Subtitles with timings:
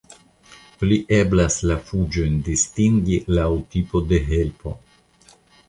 [0.79, 4.77] Plu eblas la fuĝojn distingi laŭ tipo de helpo.